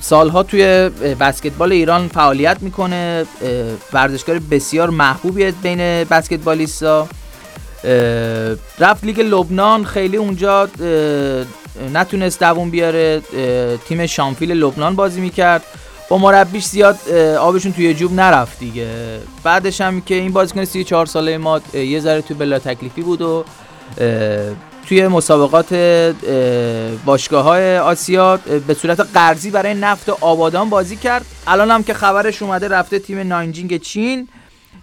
سالها 0.00 0.42
توی 0.42 0.90
بسکتبال 1.20 1.72
ایران 1.72 2.08
فعالیت 2.08 2.56
می‌کنه 2.60 3.26
ورزشکار 3.92 4.38
بسیار 4.50 4.90
محبوبیه 4.90 5.50
بین 5.50 5.78
بسکتبالیستا. 6.04 7.08
رفت 8.78 9.04
لیگ 9.04 9.20
لبنان 9.20 9.84
خیلی 9.84 10.16
اونجا 10.16 10.68
نتونست 11.94 12.40
دووم 12.40 12.70
بیاره 12.70 13.20
تیم 13.88 14.06
شانویل 14.06 14.52
لبنان 14.52 14.96
بازی 14.96 15.20
می‌کرد. 15.20 15.62
با 16.10 16.18
مربیش 16.18 16.64
زیاد 16.64 17.08
آبشون 17.40 17.72
توی 17.72 17.94
جوب 17.94 18.12
نرفت 18.12 18.58
دیگه. 18.58 18.88
بعدش 19.42 19.80
هم 19.80 20.00
که 20.00 20.14
این 20.14 20.32
بازیکن 20.32 20.64
34 20.64 21.06
ساله 21.06 21.38
ما 21.38 21.60
یه 21.74 22.00
ذره 22.00 22.22
توی 22.22 22.36
بلا 22.36 22.58
تکلیفی 22.58 23.02
بود 23.02 23.22
و 23.22 23.44
توی 24.88 25.08
مسابقات 25.08 25.74
باشگاه 27.04 27.44
های 27.44 27.78
آسیا 27.78 28.36
به 28.66 28.74
صورت 28.74 29.00
قرضی 29.00 29.50
برای 29.50 29.74
نفت 29.74 30.08
آبادان 30.08 30.70
بازی 30.70 30.96
کرد. 30.96 31.24
الان 31.46 31.70
هم 31.70 31.82
که 31.82 31.94
خبرش 31.94 32.42
اومده 32.42 32.68
رفته 32.68 32.98
تیم 32.98 33.18
نانجینگ 33.18 33.76
چین. 33.76 34.28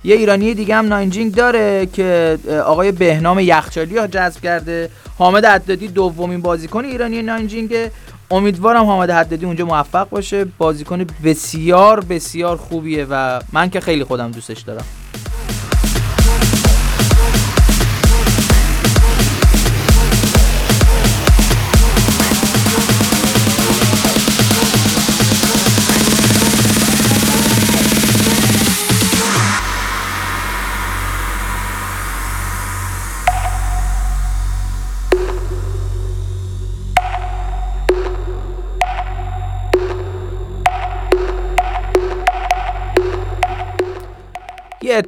یه 0.03 0.15
ایرانی 0.15 0.53
دیگه 0.53 0.75
هم 0.75 0.87
نانجینگ 0.87 1.35
داره 1.35 1.85
که 1.93 2.37
آقای 2.65 2.91
بهنام 2.91 3.39
یخچالی 3.39 3.97
را 3.97 4.07
جذب 4.07 4.41
کرده. 4.41 4.89
حامد 5.17 5.45
عددی 5.45 5.87
دومین 5.87 6.41
بازیکن 6.41 6.85
ایرانی 6.85 7.21
ناینجینگ 7.21 7.75
امیدوارم 8.31 8.85
حامد 8.85 9.09
حدادی 9.09 9.45
اونجا 9.45 9.65
موفق 9.65 10.09
باشه. 10.09 10.45
بازیکن 10.45 11.05
بسیار 11.23 12.03
بسیار 12.03 12.57
خوبیه 12.57 13.07
و 13.09 13.41
من 13.53 13.69
که 13.69 13.79
خیلی 13.79 14.03
خودم 14.03 14.31
دوستش 14.31 14.61
دارم. 14.61 14.85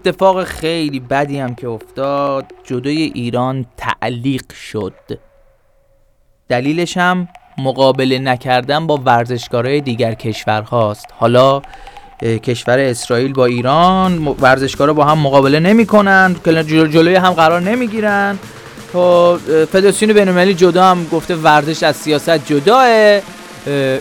اتفاق 0.06 0.44
خیلی 0.44 1.00
بدی 1.00 1.40
هم 1.40 1.56
که 1.56 1.68
افتاد. 1.68 2.46
جدای 2.64 3.02
ایران 3.02 3.66
تعلیق 3.78 4.54
شد. 4.54 4.94
دلیلش 6.50 6.98
هم 6.98 7.28
مقابله 7.58 8.20
نکردن 8.20 8.88
با 8.88 8.98
ورزشکارهای 8.98 9.82
دیگر 9.82 10.14
کشورهاست. 10.14 11.06
حالا 11.18 11.62
کشور 12.22 12.80
اسرائیل 12.80 13.34
با 13.34 13.46
ایران 13.46 14.28
ورزشکارا 14.28 14.94
با 14.94 15.06
هم 15.06 15.20
مقابله 15.20 15.60
نمی‌کنن 15.60 16.36
جلوی 16.66 17.16
هم 17.16 17.34
قرار 17.34 17.62
نمی‌گیرن. 17.62 18.40
تا 18.94 19.38
فدراسیون 19.72 20.14
بینالمللی 20.14 20.54
جدا 20.54 20.84
هم 20.84 21.08
گفته 21.12 21.36
ورزش 21.36 21.84
از 21.84 21.96
سیاست 21.96 22.46
جداه. 22.46 22.86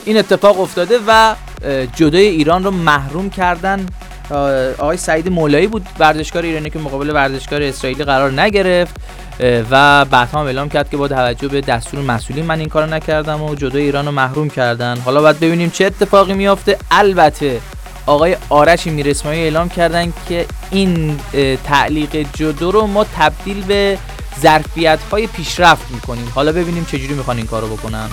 این 0.05 0.19
اتفاق 0.19 0.61
افتاده 0.61 0.99
و 1.07 1.35
جدای 1.97 2.27
ایران 2.27 2.65
رو 2.65 2.71
محروم 2.71 3.31
کردن 3.31 3.87
آقای 4.79 4.97
سعید 4.97 5.31
مولایی 5.31 5.67
بود 5.67 5.87
ورزشکار 5.99 6.43
ایرانی 6.43 6.71
که 6.71 6.79
مقابل 6.79 7.11
ورزشکار 7.11 7.63
اسرائیلی 7.63 8.05
قرار 8.05 8.41
نگرفت 8.41 8.97
و 9.71 10.05
بعد 10.05 10.29
هم 10.29 10.39
اعلام 10.39 10.69
کرد 10.69 10.91
که 10.91 10.97
با 10.97 11.09
توجه 11.09 11.49
به 11.49 11.61
دستور 11.61 12.01
مسئولین 12.01 12.45
من 12.45 12.59
این 12.59 12.69
کارو 12.69 12.87
نکردم 12.87 13.43
و 13.43 13.55
جدا 13.55 13.79
ایران 13.79 14.07
رو 14.07 14.13
محروم 14.13 14.51
کردن. 14.51 14.99
حالا 14.99 15.21
باید 15.21 15.41
ببینیم 15.41 15.71
چه 15.71 15.85
اتفاقی 15.85 16.33
میافته. 16.33 16.79
البته 16.91 17.61
آقای 18.07 18.37
آرش 18.49 18.87
میرسمایی 18.87 19.43
اعلام 19.43 19.69
کردن 19.69 20.13
که 20.29 20.47
این 20.71 21.21
تعلیق 21.65 22.27
جدو 22.33 22.73
رو 22.73 22.87
ما 22.87 23.05
تبدیل 23.05 23.63
به 23.63 23.99
ظرفیت 24.41 24.99
های 25.13 25.27
پیشرفت 25.27 25.91
می‌کنیم. 25.91 26.33
حالا 26.35 26.53
ببینیم 26.53 26.85
چجوری 26.85 27.15
می‌خوان 27.15 27.37
این 27.37 27.47
کارو 27.47 27.67
بکنن. 27.67 28.09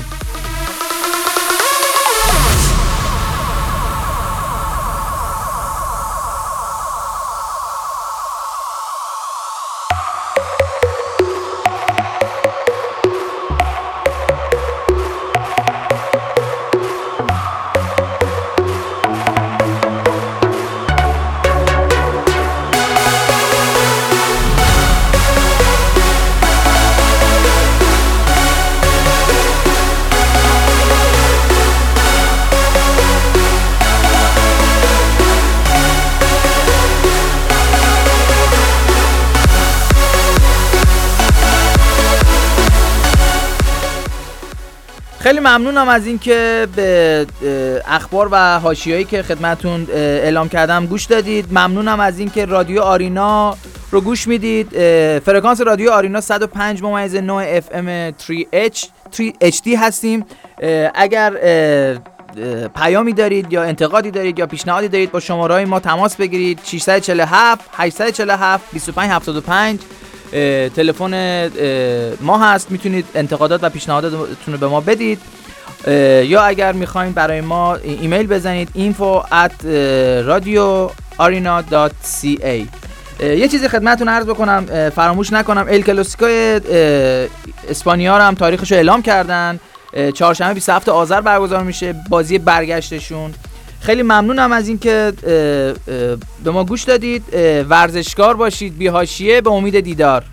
خیلی 45.35 45.47
ممنونم 45.47 45.89
از 45.89 46.07
اینکه 46.07 46.67
به 46.75 47.27
اخبار 47.87 48.29
و 48.31 48.59
حاشیه‌ای 48.59 49.03
که 49.03 49.23
خدمتون 49.23 49.87
اعلام 49.93 50.49
کردم 50.49 50.85
گوش 50.85 51.05
دادید. 51.05 51.45
ممنونم 51.51 51.99
از 51.99 52.19
اینکه 52.19 52.45
رادیو 52.45 52.81
آرینا 52.81 53.57
رو 53.91 54.01
گوش 54.01 54.27
می‌دید. 54.27 54.69
فرکانس 55.19 55.61
رادیو 55.61 55.91
آرینا 55.91 56.21
105 56.21 56.83
ممیز 56.83 57.15
9 57.15 57.61
FM 57.61 58.13
3H 58.23 58.85
3HD 59.17 59.67
هستیم. 59.79 60.25
اگر 60.95 61.33
پیامی 62.75 63.13
دارید 63.13 63.53
یا 63.53 63.63
انتقادی 63.63 64.11
دارید 64.11 64.39
یا 64.39 64.47
پیشنهادی 64.47 64.87
دارید 64.87 65.11
با 65.11 65.19
شماره 65.19 65.65
ما 65.65 65.79
تماس 65.79 66.15
بگیرید. 66.15 66.59
647 66.63 67.69
847 67.73 68.71
2575 68.71 69.79
تلفن 70.75 71.49
ما 72.21 72.37
هست 72.37 72.71
می‌تونید 72.71 73.05
انتقادات 73.15 73.63
و 73.63 73.69
پیشنهاداتتون 73.69 74.53
رو 74.53 74.57
به 74.57 74.67
ما 74.67 74.81
بدید. 74.81 75.21
یا 76.23 76.41
اگر 76.41 76.71
می‌خواین 76.71 77.13
برای 77.13 77.41
ما 77.41 77.75
ایمیل 77.75 78.27
بزنید 78.27 78.69
info 78.75 79.25
at 79.25 79.63
radioarena.ca 80.29 82.65
یه 83.23 83.47
چیزی 83.47 83.67
خدمتتون 83.67 84.07
عرض 84.07 84.25
بکنم 84.25 84.89
فراموش 84.89 85.33
نکنم 85.33 85.65
ال 85.69 85.81
کلاسیکای 85.81 86.61
اسپانیا 87.69 88.17
رو 88.17 88.23
هم 88.23 88.35
تاریخش 88.35 88.71
رو 88.71 88.77
اعلام 88.77 89.01
کردن. 89.01 89.59
چهارشنبه 90.13 90.53
27 90.53 90.89
آذر 90.89 91.21
برگزار 91.21 91.63
میشه 91.63 91.95
بازی 92.09 92.37
برگشتشون. 92.37 93.33
خیلی 93.85 94.03
ممنونم 94.03 94.51
از 94.51 94.67
اینکه 94.67 95.13
به 96.43 96.51
ما 96.51 96.63
گوش 96.63 96.83
دادید. 96.83 97.23
ورزشکار 97.69 98.35
باشید. 98.35 98.77
بیهاشیه 98.77 99.41
به 99.41 99.51
امید 99.51 99.79
دیدار. 99.79 100.23